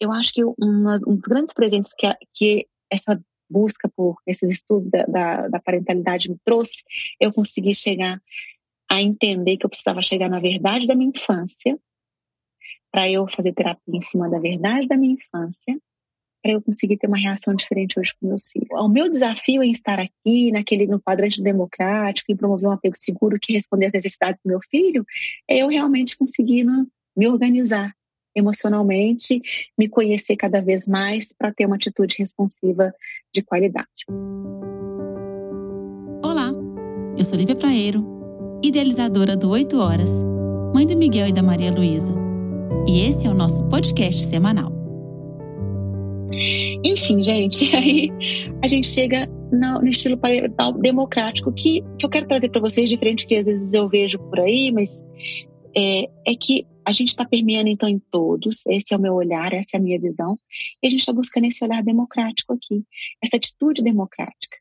eu 0.00 0.12
acho 0.12 0.32
que 0.32 0.44
uma, 0.44 1.00
um 1.06 1.16
dos 1.16 1.28
grandes 1.28 1.54
presentes 1.54 1.92
que, 1.96 2.06
a, 2.06 2.16
que 2.32 2.66
essa 2.90 3.20
busca 3.48 3.88
por 3.94 4.16
esses 4.26 4.50
estudos 4.50 4.88
da, 4.90 5.04
da, 5.04 5.48
da 5.48 5.60
parentalidade 5.60 6.28
me 6.28 6.38
trouxe, 6.44 6.82
eu 7.20 7.32
consegui 7.32 7.74
chegar 7.74 8.20
a 8.90 9.00
entender 9.00 9.56
que 9.56 9.66
eu 9.66 9.70
precisava 9.70 10.00
chegar 10.02 10.28
na 10.28 10.40
verdade 10.40 10.86
da 10.86 10.94
minha 10.94 11.10
infância, 11.10 11.78
para 12.90 13.10
eu 13.10 13.26
fazer 13.26 13.52
terapia 13.52 13.96
em 13.96 14.00
cima 14.00 14.30
da 14.30 14.38
verdade 14.38 14.86
da 14.86 14.96
minha 14.96 15.14
infância, 15.14 15.78
para 16.40 16.52
eu 16.52 16.62
conseguir 16.62 16.98
ter 16.98 17.06
uma 17.06 17.18
reação 17.18 17.54
diferente 17.54 17.98
hoje 17.98 18.12
com 18.20 18.28
meus 18.28 18.48
filhos. 18.48 18.68
O 18.72 18.88
meu 18.88 19.10
desafio 19.10 19.62
em 19.62 19.70
estar 19.70 19.98
aqui, 19.98 20.52
naquele 20.52 20.86
no 20.86 21.00
quadrante 21.00 21.42
democrático, 21.42 22.30
em 22.30 22.36
promover 22.36 22.68
um 22.68 22.72
apego 22.72 22.94
seguro 22.96 23.38
que 23.40 23.52
responder 23.52 23.86
às 23.86 23.92
necessidades 23.92 24.38
do 24.44 24.48
meu 24.48 24.60
filho, 24.70 25.04
é 25.48 25.56
eu 25.56 25.68
realmente 25.68 26.16
conseguir 26.16 26.64
me 27.16 27.26
organizar 27.26 27.92
emocionalmente, 28.34 29.40
me 29.78 29.88
conhecer 29.88 30.36
cada 30.36 30.60
vez 30.60 30.86
mais 30.86 31.32
para 31.32 31.52
ter 31.52 31.66
uma 31.66 31.76
atitude 31.76 32.16
responsiva 32.18 32.92
de 33.32 33.42
qualidade. 33.42 34.04
Olá, 36.22 36.52
eu 37.16 37.24
sou 37.24 37.38
Lívia 37.38 37.54
Praeiro, 37.54 38.04
idealizadora 38.62 39.36
do 39.36 39.50
8 39.50 39.78
Horas, 39.78 40.10
mãe 40.74 40.86
do 40.86 40.96
Miguel 40.96 41.28
e 41.28 41.32
da 41.32 41.42
Maria 41.42 41.70
Luísa. 41.70 42.12
E 42.86 43.06
esse 43.06 43.26
é 43.26 43.30
o 43.30 43.34
nosso 43.34 43.66
podcast 43.68 44.24
semanal. 44.24 44.72
Enfim, 46.82 47.22
gente, 47.22 47.70
aí 47.76 48.10
a 48.62 48.68
gente 48.68 48.88
chega 48.88 49.26
no, 49.52 49.80
no 49.80 49.88
estilo 49.88 50.16
parental 50.16 50.72
democrático 50.72 51.52
que, 51.52 51.82
que 51.98 52.04
eu 52.04 52.10
quero 52.10 52.26
trazer 52.26 52.50
para 52.50 52.60
vocês, 52.60 52.88
diferente 52.88 53.26
que 53.26 53.36
às 53.36 53.46
vezes 53.46 53.72
eu 53.72 53.88
vejo 53.88 54.18
por 54.18 54.40
aí, 54.40 54.72
mas 54.72 55.02
é, 55.76 56.08
é 56.26 56.34
que 56.34 56.66
a 56.84 56.92
gente 56.92 57.08
está 57.08 57.24
permeando 57.24 57.68
então 57.68 57.88
em 57.88 57.98
todos, 57.98 58.64
esse 58.66 58.92
é 58.92 58.96
o 58.96 59.00
meu 59.00 59.14
olhar, 59.14 59.52
essa 59.52 59.76
é 59.76 59.78
a 59.78 59.82
minha 59.82 59.98
visão, 59.98 60.38
e 60.82 60.86
a 60.86 60.90
gente 60.90 61.00
está 61.00 61.12
buscando 61.12 61.46
esse 61.46 61.62
olhar 61.64 61.82
democrático 61.82 62.52
aqui, 62.52 62.84
essa 63.22 63.36
atitude 63.36 63.82
democrática. 63.82 64.56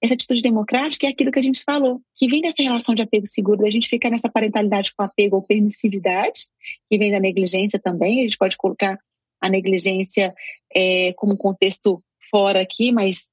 Essa 0.00 0.14
atitude 0.14 0.42
democrática 0.42 1.06
é 1.06 1.10
aquilo 1.10 1.32
que 1.32 1.38
a 1.38 1.42
gente 1.42 1.64
falou, 1.64 2.00
que 2.14 2.28
vem 2.28 2.42
dessa 2.42 2.62
relação 2.62 2.94
de 2.94 3.02
apego 3.02 3.26
seguro, 3.26 3.62
da 3.62 3.70
gente 3.70 3.88
ficar 3.88 4.10
nessa 4.10 4.28
parentalidade 4.28 4.92
com 4.94 5.02
apego 5.02 5.36
ou 5.36 5.42
permissividade, 5.42 6.42
que 6.90 6.98
vem 6.98 7.10
da 7.10 7.18
negligência 7.18 7.78
também, 7.78 8.20
a 8.20 8.24
gente 8.24 8.36
pode 8.36 8.56
colocar 8.56 8.98
a 9.40 9.48
negligência 9.48 10.34
é, 10.74 11.12
como 11.14 11.36
contexto 11.36 12.02
fora 12.30 12.60
aqui, 12.60 12.92
mas 12.92 13.28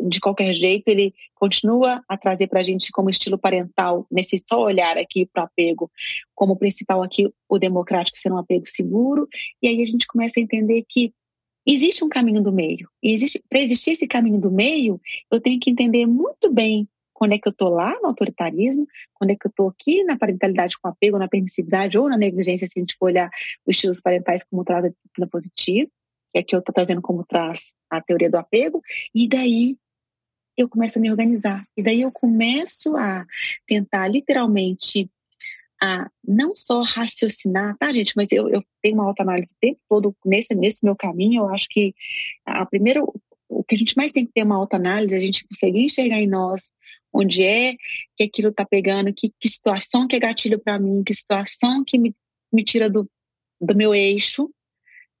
de 0.00 0.20
qualquer 0.20 0.52
jeito, 0.52 0.88
ele 0.88 1.14
continua 1.34 2.02
a 2.08 2.16
trazer 2.16 2.46
para 2.46 2.60
a 2.60 2.62
gente 2.62 2.90
como 2.92 3.10
estilo 3.10 3.38
parental, 3.38 4.06
nesse 4.10 4.38
só 4.38 4.60
olhar 4.60 4.96
aqui 4.98 5.26
para 5.26 5.42
o 5.42 5.46
apego, 5.46 5.90
como 6.34 6.56
principal 6.56 7.02
aqui 7.02 7.32
o 7.48 7.58
democrático 7.58 8.18
ser 8.18 8.32
um 8.32 8.38
apego 8.38 8.66
seguro, 8.66 9.28
e 9.62 9.68
aí 9.68 9.82
a 9.82 9.86
gente 9.86 10.06
começa 10.06 10.38
a 10.38 10.42
entender 10.42 10.84
que 10.88 11.12
existe 11.66 12.04
um 12.04 12.08
caminho 12.08 12.42
do 12.42 12.52
meio. 12.52 12.88
E 13.02 13.16
para 13.48 13.60
existir 13.60 13.92
esse 13.92 14.06
caminho 14.06 14.38
do 14.38 14.50
meio, 14.50 15.00
eu 15.30 15.40
tenho 15.40 15.58
que 15.58 15.70
entender 15.70 16.06
muito 16.06 16.52
bem 16.52 16.88
quando 17.12 17.32
é 17.32 17.38
que 17.38 17.48
eu 17.48 17.52
estou 17.52 17.68
lá 17.68 17.96
no 18.02 18.08
autoritarismo, 18.08 18.86
quando 19.14 19.30
é 19.30 19.36
que 19.36 19.46
eu 19.46 19.48
estou 19.48 19.68
aqui 19.68 20.02
na 20.02 20.18
parentalidade 20.18 20.76
com 20.78 20.88
apego, 20.88 21.16
na 21.16 21.28
permissividade 21.28 21.96
ou 21.96 22.08
na 22.08 22.18
negligência, 22.18 22.66
se 22.66 22.78
a 22.78 22.80
gente 22.80 22.96
for 22.98 23.06
olhar 23.06 23.30
os 23.64 23.76
estilos 23.76 24.00
parentais 24.00 24.42
como 24.42 24.64
traz 24.64 24.84
a 24.84 24.88
disciplina 24.88 25.28
positiva 25.30 25.90
que 26.34 26.38
aqui 26.40 26.56
eu 26.56 26.58
estou 26.58 26.74
trazendo 26.74 27.00
como 27.00 27.24
traz 27.24 27.72
a 27.88 28.00
teoria 28.00 28.28
do 28.28 28.36
apego, 28.36 28.82
e 29.14 29.28
daí 29.28 29.76
eu 30.56 30.68
começo 30.68 30.98
a 30.98 31.00
me 31.00 31.10
organizar. 31.10 31.64
E 31.76 31.82
daí 31.82 32.00
eu 32.00 32.10
começo 32.10 32.96
a 32.96 33.24
tentar 33.66 34.08
literalmente 34.08 35.08
a 35.80 36.10
não 36.26 36.54
só 36.54 36.82
raciocinar, 36.82 37.76
tá, 37.78 37.92
gente? 37.92 38.14
Mas 38.16 38.32
eu, 38.32 38.48
eu 38.48 38.64
tenho 38.82 38.96
uma 38.96 39.06
autoanálise 39.06 39.54
o 39.54 39.58
tempo 39.60 39.80
todo 39.88 40.16
nesse, 40.24 40.54
nesse 40.54 40.84
meu 40.84 40.96
caminho. 40.96 41.42
Eu 41.42 41.48
acho 41.50 41.66
que 41.70 41.94
a 42.44 42.66
primeiro, 42.66 43.12
o 43.48 43.62
que 43.62 43.76
a 43.76 43.78
gente 43.78 43.96
mais 43.96 44.10
tem 44.10 44.26
que 44.26 44.32
ter 44.32 44.42
uma 44.42 44.56
autoanálise, 44.56 45.14
a 45.14 45.20
gente 45.20 45.46
conseguir 45.46 45.84
enxergar 45.84 46.20
em 46.20 46.26
nós 46.26 46.72
onde 47.12 47.44
é 47.44 47.76
que 48.16 48.24
aquilo 48.24 48.48
está 48.48 48.64
pegando, 48.64 49.14
que, 49.14 49.32
que 49.38 49.48
situação 49.48 50.08
que 50.08 50.16
é 50.16 50.18
gatilho 50.18 50.58
para 50.58 50.80
mim, 50.80 51.04
que 51.04 51.14
situação 51.14 51.84
que 51.84 51.96
me, 51.96 52.12
me 52.52 52.64
tira 52.64 52.90
do, 52.90 53.08
do 53.60 53.76
meu 53.76 53.94
eixo, 53.94 54.50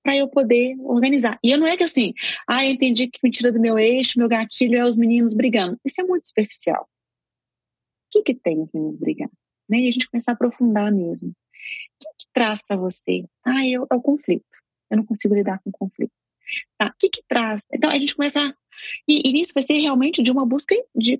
para 0.04 0.16
eu 0.16 0.28
poder 0.28 0.76
organizar. 0.80 1.38
E 1.42 1.50
eu 1.50 1.58
não 1.58 1.66
é 1.66 1.78
que 1.78 1.82
assim, 1.82 2.12
ah, 2.46 2.64
eu 2.64 2.72
entendi 2.72 3.08
que 3.08 3.18
me 3.22 3.30
tira 3.30 3.50
do 3.50 3.58
meu 3.58 3.78
eixo, 3.78 4.18
meu 4.18 4.28
gatilho 4.28 4.76
é 4.76 4.84
os 4.84 4.98
meninos 4.98 5.32
brigando. 5.32 5.80
Isso 5.82 6.00
é 6.00 6.04
muito 6.04 6.28
superficial. 6.28 6.82
O 6.82 8.10
que, 8.12 8.22
que 8.22 8.34
tem 8.34 8.60
os 8.60 8.70
meninos 8.70 8.98
brigando? 8.98 9.32
Né? 9.68 9.80
E 9.80 9.88
a 9.88 9.90
gente 9.90 10.08
começar 10.08 10.32
a 10.32 10.34
aprofundar 10.34 10.92
mesmo. 10.92 11.30
O 11.30 11.34
que, 11.98 12.08
que 12.18 12.26
traz 12.34 12.62
para 12.62 12.76
você? 12.76 13.24
Ah, 13.42 13.66
eu, 13.66 13.86
é 13.90 13.94
o 13.94 14.02
conflito. 14.02 14.44
Eu 14.90 14.98
não 14.98 15.06
consigo 15.06 15.34
lidar 15.34 15.58
com 15.64 15.70
o 15.70 15.72
conflito. 15.72 16.12
Tá, 16.76 16.88
o 16.88 16.98
que, 16.98 17.08
que 17.08 17.22
traz? 17.26 17.64
Então 17.72 17.90
a 17.90 17.98
gente 17.98 18.14
começa. 18.14 18.40
A... 18.40 18.54
E, 19.08 19.22
e 19.24 19.40
isso 19.40 19.52
vai 19.54 19.62
ser 19.62 19.78
realmente 19.78 20.22
de 20.22 20.30
uma 20.30 20.44
busca 20.44 20.76
de 20.94 21.18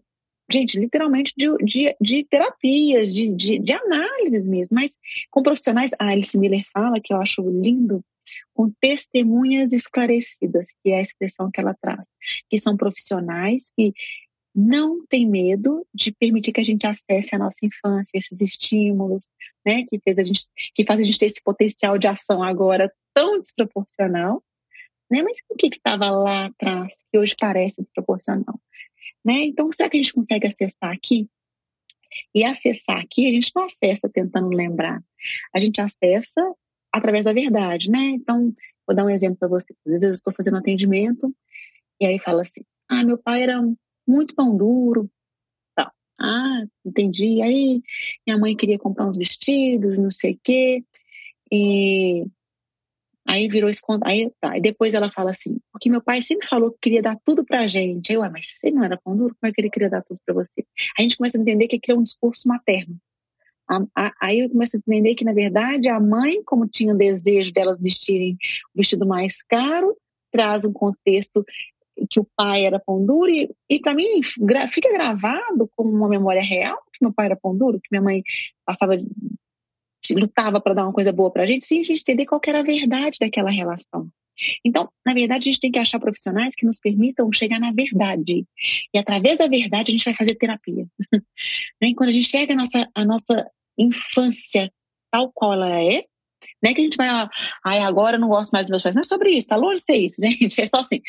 gente, 0.53 0.79
literalmente 0.79 1.33
de, 1.35 1.47
de, 1.65 1.97
de 1.99 2.25
terapias, 2.25 3.13
de, 3.13 3.35
de, 3.35 3.59
de, 3.59 3.73
análises 3.73 4.47
mesmo, 4.47 4.75
mas 4.75 4.93
com 5.31 5.43
profissionais. 5.43 5.91
A 5.99 6.09
Alice 6.09 6.37
Miller 6.37 6.67
fala, 6.71 7.01
que 7.03 7.15
eu 7.15 7.17
acho 7.17 7.41
lindo, 7.41 8.05
com 8.53 8.71
testemunhas 8.81 9.73
esclarecidas, 9.73 10.69
que 10.83 10.91
é 10.91 10.99
a 10.99 11.01
expressão 11.01 11.51
que 11.51 11.61
ela 11.61 11.75
traz, 11.81 12.09
que 12.49 12.59
são 12.59 12.77
profissionais 12.77 13.71
que 13.77 13.93
não 14.55 15.05
têm 15.07 15.27
medo 15.27 15.85
de 15.93 16.13
permitir 16.13 16.53
que 16.53 16.61
a 16.61 16.65
gente 16.65 16.87
acesse 16.87 17.35
a 17.35 17.39
nossa 17.39 17.59
infância, 17.63 18.17
esses 18.17 18.41
estímulos, 18.41 19.25
né, 19.67 19.85
que 19.85 19.99
fez 19.99 20.19
a 20.19 20.23
gente, 20.23 20.47
que 20.75 20.85
faz 20.85 21.01
a 21.01 21.03
gente 21.03 21.19
ter 21.19 21.27
esse 21.27 21.43
potencial 21.43 21.99
de 21.99 22.07
ação 22.07 22.43
agora 22.43 22.93
tão 23.13 23.39
desproporcional, 23.39 24.43
né? 25.11 25.23
Mas 25.23 25.39
o 25.51 25.57
que 25.57 25.67
estava 25.67 26.11
lá 26.11 26.47
atrás 26.47 26.93
que 27.11 27.19
hoje 27.19 27.35
parece 27.39 27.83
desproporcional, 27.83 28.61
né? 29.25 29.45
Então, 29.45 29.71
será 29.73 29.91
que 29.91 29.97
a 29.97 30.03
gente 30.03 30.15
consegue 30.15 30.47
acessar 30.47 30.93
aqui? 30.93 31.29
E 32.33 32.45
acessar 32.45 33.01
aqui, 33.01 33.27
a 33.27 33.33
gente 33.33 33.51
não 33.57 33.65
acessa 33.65 34.09
tentando 34.09 34.49
lembrar, 34.49 35.03
a 35.53 35.61
gente 35.61 35.81
acessa 35.81 36.41
através 36.95 37.25
da 37.25 37.33
verdade, 37.33 37.91
né? 37.91 38.11
Então, 38.11 38.55
vou 38.87 38.95
dar 38.95 39.05
um 39.05 39.11
exemplo 39.11 39.37
para 39.37 39.49
você. 39.49 39.75
Às 39.85 39.93
vezes 39.93 40.03
eu 40.05 40.11
estou 40.11 40.33
fazendo 40.33 40.57
atendimento 40.57 41.35
e 42.01 42.07
aí 42.07 42.19
fala 42.21 42.43
assim: 42.43 42.63
ah, 42.89 43.05
meu 43.05 43.19
pai 43.19 43.43
era 43.43 43.61
muito 44.07 44.35
pão 44.35 44.57
duro. 44.57 45.11
Tá. 45.75 45.93
Ah, 46.21 46.63
entendi. 46.85 47.43
Aí 47.43 47.83
minha 48.27 48.39
mãe 48.39 48.57
queria 48.57 48.79
comprar 48.79 49.07
uns 49.07 49.17
vestidos, 49.19 49.99
não 49.99 50.11
sei 50.11 50.35
o 50.35 50.41
quê. 50.43 50.85
E 51.51 52.27
aí 53.27 53.49
virou 53.49 53.69
esse 53.69 53.83
aí 54.05 54.31
tá. 54.41 54.57
E 54.57 54.61
depois 54.61 54.95
ela 54.95 55.11
fala 55.11 55.31
assim: 55.31 55.59
porque 55.73 55.91
meu 55.91 56.03
pai 56.03 56.23
sempre 56.23 56.47
falou 56.47 56.71
que 56.73 56.79
queria 56.83 57.03
dar 57.03 57.19
tudo 57.25 57.45
pra 57.45 57.67
gente. 57.67 58.11
Aí 58.11 58.17
eu, 58.17 58.23
ah, 58.23 58.31
mas 58.31 58.47
você 58.47 58.71
não 58.71 58.85
era 58.85 59.01
pão 59.03 59.17
duro? 59.17 59.35
Como 59.41 59.51
é 59.51 59.53
que 59.53 59.61
ele 59.61 59.71
queria 59.71 59.91
dar 59.91 60.03
tudo 60.05 60.21
para 60.25 60.35
vocês? 60.35 60.69
A 60.99 61.03
gente 61.03 61.17
começa 61.17 61.39
a 61.39 61.41
entender 61.41 61.67
que 61.67 61.77
aquilo 61.77 61.99
é 61.99 62.01
um 62.01 62.05
discurso 62.05 62.47
materno. 62.49 62.97
A, 63.69 63.81
a, 63.97 64.13
aí 64.21 64.41
eu 64.41 64.51
começo 64.51 64.77
a 64.77 64.79
entender 64.79 65.15
que, 65.15 65.25
na 65.25 65.33
verdade, 65.33 65.89
a 65.89 65.99
mãe, 65.99 66.43
como 66.45 66.69
tinha 66.69 66.95
o 66.95 66.99
desejo 66.99 67.53
delas 67.53 67.81
vestirem 67.81 68.37
o 68.75 68.79
vestido 68.79 69.07
mais 69.07 69.43
caro, 69.43 69.97
traz 70.31 70.65
um 70.65 70.73
contexto 70.73 71.45
que 72.11 72.19
o 72.19 72.27
pai 72.37 72.65
era 72.65 72.81
pão 72.81 73.05
duro, 73.05 73.31
e, 73.31 73.49
e 73.71 73.79
para 73.79 73.95
mim 73.95 74.21
gra, 74.39 74.67
fica 74.67 74.93
gravado 74.93 75.71
como 75.77 75.91
uma 75.91 76.09
memória 76.09 76.43
real 76.43 76.77
que 76.93 77.05
meu 77.05 77.13
pai 77.13 77.27
era 77.27 77.37
pão 77.37 77.57
duro, 77.57 77.81
que 77.81 77.89
minha 77.91 78.03
mãe 78.03 78.23
passava 78.65 78.97
lutava 80.13 80.61
para 80.61 80.75
dar 80.75 80.85
uma 80.85 80.93
coisa 80.93 81.13
boa 81.13 81.31
para 81.31 81.45
a 81.45 81.47
gente, 81.47 81.65
sem 81.65 81.81
a 81.81 81.83
gente 81.83 82.01
entender 82.01 82.27
qual 82.27 82.41
era 82.47 82.61
a 82.61 82.65
verdade 82.65 83.17
daquela 83.19 83.51
relação. 83.51 84.09
Então, 84.65 84.89
na 85.05 85.15
verdade, 85.15 85.49
a 85.49 85.53
gente 85.53 85.61
tem 85.61 85.71
que 85.71 85.79
achar 85.79 86.01
profissionais 86.01 86.55
que 86.55 86.67
nos 86.67 86.81
permitam 86.81 87.33
chegar 87.33 87.61
na 87.61 87.73
verdade. 87.73 88.45
E 88.93 88.99
através 88.99 89.39
da 89.39 89.47
verdade, 89.47 89.91
a 89.91 89.93
gente 89.93 90.05
vai 90.05 90.15
fazer 90.15 90.35
terapia. 90.35 90.87
Né? 91.81 91.93
Quando 91.97 92.11
a 92.11 92.13
gente 92.13 92.29
chega 92.29 92.53
a 92.53 92.57
nossa, 92.57 92.91
a 92.95 93.05
nossa 93.05 93.51
infância 93.77 94.71
tal 95.11 95.31
qual 95.33 95.53
ela 95.55 95.81
é, 95.81 96.05
não 96.63 96.71
é 96.71 96.75
que 96.75 96.81
a 96.81 96.85
gente 96.85 96.97
vai, 96.97 97.09
ai, 97.65 97.79
agora 97.81 98.17
eu 98.17 98.21
não 98.21 98.29
gosto 98.29 98.51
mais 98.51 98.67
dos 98.67 98.71
meus 98.71 98.83
pais. 98.83 98.95
Não 98.95 99.03
é 99.03 99.05
sobre 99.05 99.31
isso, 99.31 99.49
tá 99.49 99.57
longe 99.57 99.81
de 99.81 99.83
ser 99.83 99.97
isso, 99.97 100.17
gente. 100.23 100.61
É 100.61 100.67
só 100.67 100.81
assim. 100.81 101.01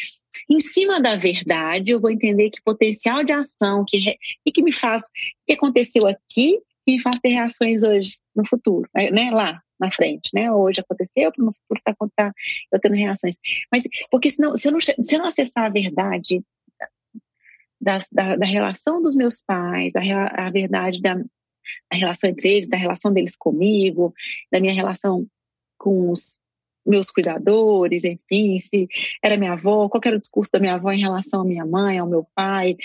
Em 0.49 0.59
cima 0.59 1.01
da 1.01 1.15
verdade, 1.15 1.91
eu 1.91 1.99
vou 1.99 2.11
entender 2.11 2.49
que 2.49 2.61
potencial 2.61 3.23
de 3.23 3.31
ação, 3.31 3.85
que, 3.87 4.17
e 4.45 4.51
que 4.51 4.61
me 4.61 4.71
faz, 4.71 5.03
que 5.45 5.53
aconteceu 5.53 6.07
aqui, 6.07 6.59
que 6.83 6.91
me 6.91 7.01
faz 7.01 7.19
ter 7.19 7.29
reações 7.29 7.83
hoje, 7.83 8.17
no 8.35 8.45
futuro, 8.45 8.87
né? 8.93 9.31
Lá, 9.31 9.61
na 9.79 9.91
frente, 9.91 10.29
né? 10.33 10.51
Hoje 10.51 10.81
aconteceu, 10.81 11.31
no 11.37 11.53
futuro 11.53 11.79
está 11.79 11.95
tá, 12.15 12.33
eu 12.71 12.79
tendo 12.79 12.95
reações. 12.95 13.35
Mas, 13.71 13.83
porque 14.09 14.29
senão, 14.29 14.55
se 14.55 14.67
eu 14.67 14.71
não, 14.71 14.79
se 14.79 15.15
eu 15.15 15.19
não 15.19 15.27
acessar 15.27 15.65
a 15.65 15.69
verdade 15.69 16.43
da, 17.79 17.99
da, 18.11 18.35
da 18.35 18.45
relação 18.45 19.01
dos 19.01 19.15
meus 19.15 19.41
pais, 19.41 19.93
a, 19.95 20.47
a 20.47 20.49
verdade 20.49 21.01
da 21.01 21.15
relação 21.91 22.29
entre 22.29 22.49
eles, 22.49 22.67
da 22.67 22.77
relação 22.77 23.11
deles 23.11 23.35
comigo, 23.35 24.13
da 24.51 24.59
minha 24.59 24.73
relação 24.73 25.27
com 25.77 26.11
os 26.11 26.39
meus 26.85 27.09
cuidadores, 27.09 28.03
enfim, 28.03 28.59
se 28.59 28.87
era 29.23 29.37
minha 29.37 29.53
avó, 29.53 29.89
qual 29.89 30.01
era 30.05 30.15
o 30.15 30.19
discurso 30.19 30.51
da 30.51 30.59
minha 30.59 30.75
avó 30.75 30.91
em 30.91 30.99
relação 30.99 31.41
à 31.41 31.45
minha 31.45 31.65
mãe, 31.65 31.97
ao 31.97 32.07
meu 32.07 32.25
pai, 32.35 32.75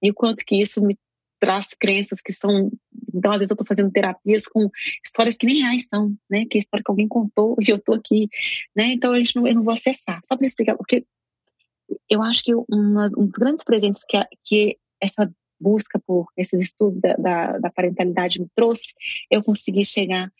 e 0.00 0.10
o 0.10 0.14
quanto 0.14 0.44
que 0.44 0.56
isso 0.56 0.80
me 0.80 0.96
traz 1.46 1.68
crenças 1.78 2.20
que 2.20 2.32
são. 2.32 2.70
Então, 3.14 3.30
às 3.30 3.38
vezes, 3.38 3.50
eu 3.50 3.54
estou 3.54 3.66
fazendo 3.66 3.92
terapias 3.92 4.46
com 4.48 4.68
histórias 5.04 5.36
que 5.36 5.46
nem 5.46 5.60
reais 5.60 5.86
são, 5.86 6.12
né? 6.28 6.44
Que 6.50 6.56
é 6.56 6.58
a 6.58 6.60
história 6.60 6.82
que 6.84 6.90
alguém 6.90 7.06
contou 7.06 7.56
e 7.60 7.70
eu 7.70 7.76
estou 7.76 7.94
aqui, 7.94 8.28
né? 8.74 8.88
Então, 8.88 9.12
a 9.12 9.18
gente 9.18 9.36
não, 9.36 9.46
eu 9.46 9.54
não 9.54 9.62
vou 9.62 9.72
acessar. 9.72 10.20
Só 10.26 10.36
para 10.36 10.44
explicar, 10.44 10.76
porque 10.76 11.06
eu 12.10 12.20
acho 12.20 12.42
que 12.42 12.52
uma, 12.68 13.06
um 13.16 13.26
dos 13.26 13.38
grandes 13.38 13.64
presentes 13.64 14.04
que, 14.04 14.16
a, 14.16 14.26
que 14.44 14.76
essa 15.00 15.32
busca 15.60 16.00
por 16.04 16.26
esses 16.36 16.60
estudos 16.60 17.00
da, 17.00 17.14
da, 17.14 17.58
da 17.58 17.70
parentalidade 17.70 18.40
me 18.40 18.48
trouxe, 18.54 18.92
eu 19.30 19.42
consegui 19.42 19.84
chegar 19.84 20.30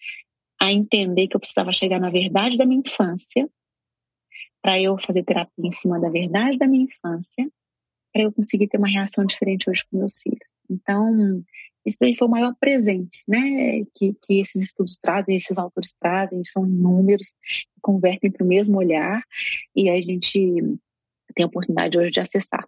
a 0.61 0.73
entender 0.73 1.29
que 1.29 1.37
eu 1.37 1.41
precisava 1.41 1.71
chegar 1.71 2.01
na 2.01 2.11
verdade 2.11 2.57
da 2.57 2.67
minha 2.67 2.81
infância, 2.81 3.49
para 4.61 4.81
eu 4.81 4.99
fazer 4.99 5.23
terapia 5.23 5.69
em 5.69 5.71
cima 5.71 6.01
da 6.01 6.11
verdade 6.11 6.59
da 6.59 6.67
minha 6.67 6.85
infância, 6.85 7.49
para 8.13 8.23
eu 8.23 8.33
conseguir 8.33 8.67
ter 8.67 8.79
uma 8.79 8.89
reação 8.89 9.25
diferente 9.25 9.71
hoje 9.71 9.85
com 9.89 9.99
meus 9.99 10.19
filhos. 10.19 10.56
Então, 10.71 11.43
isso 11.85 11.99
aí 12.03 12.17
foi 12.17 12.27
o 12.27 12.31
maior 12.31 12.55
presente, 12.59 13.23
né, 13.29 13.85
que, 13.95 14.15
que 14.23 14.41
esses 14.41 14.61
estudos 14.61 14.99
trazem, 14.99 15.37
esses 15.37 15.57
autores 15.57 15.95
trazem, 16.01 16.43
são 16.45 16.67
números 16.67 17.29
que 17.29 17.81
convertem 17.81 18.31
para 18.31 18.45
o 18.45 18.49
mesmo 18.49 18.79
olhar 18.79 19.23
e 19.75 19.89
a 19.89 20.01
gente 20.01 20.61
tem 21.35 21.45
a 21.45 21.47
oportunidade 21.47 21.97
hoje 21.97 22.11
de 22.11 22.21
acessar. 22.21 22.67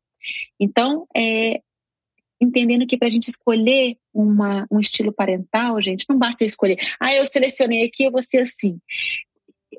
Então, 0.60 1.06
é, 1.16 1.60
entendendo 2.40 2.86
que 2.86 2.96
para 2.96 3.08
a 3.08 3.10
gente 3.10 3.28
escolher 3.28 3.96
uma, 4.14 4.66
um 4.70 4.78
estilo 4.78 5.12
parental, 5.12 5.80
gente, 5.80 6.06
não 6.08 6.18
basta 6.18 6.44
escolher, 6.44 6.78
ah, 7.00 7.12
eu 7.12 7.26
selecionei 7.26 7.84
aqui, 7.84 8.04
eu 8.04 8.12
vou 8.12 8.22
ser 8.22 8.38
assim. 8.38 8.80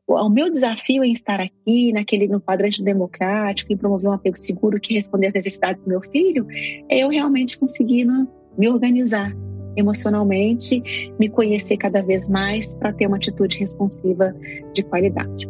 O 0.10 0.30
meu 0.30 0.52
desafio 0.52 1.04
em 1.04 1.12
estar 1.12 1.40
aqui, 1.40 1.94
naquele, 1.94 2.28
no 2.28 2.42
quadrante 2.42 2.84
democrático, 2.84 3.72
em 3.72 3.78
promover 3.78 4.10
um 4.10 4.14
apego 4.14 4.38
seguro 4.38 4.80
que 4.80 4.94
responder 4.94 5.28
às 5.28 5.34
necessidades 5.34 5.84
do 5.84 5.90
meu 5.90 6.02
filho, 6.02 6.48
é 6.90 7.00
eu 7.00 7.10
realmente 7.10 7.58
conseguindo 7.58 8.28
me 8.58 8.68
organizar 8.68 9.36
emocionalmente, 9.76 10.82
me 11.20 11.30
conhecer 11.30 11.78
cada 11.78 12.02
vez 12.02 12.28
mais 12.28 12.74
para 12.76 12.92
ter 12.92 13.06
uma 13.06 13.18
atitude 13.18 13.60
responsiva 13.60 14.36
de 14.74 14.84
qualidade. 14.84 15.48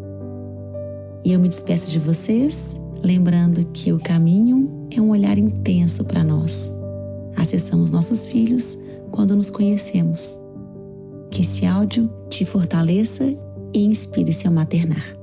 E 1.24 1.32
eu 1.32 1.40
me 1.40 1.48
despeço 1.48 1.90
de 1.90 2.00
vocês, 2.00 2.80
lembrando 3.02 3.66
que 3.74 3.94
o 3.94 4.00
caminho 4.00 4.88
é 4.96 5.02
um 5.02 5.10
olhar 5.10 5.38
intenso 5.38 6.06
para 6.06 6.24
nós 6.24 6.78
acessamos 7.40 7.90
nossos 7.90 8.26
filhos 8.26 8.78
quando 9.12 9.36
nos 9.36 9.50
conhecemos. 9.50 10.40
Que 11.32 11.42
esse 11.42 11.66
áudio 11.66 12.10
te 12.30 12.46
fortaleça 12.46 13.26
inspire 13.74 14.34
seu 14.34 14.52
maternar. 14.52 15.19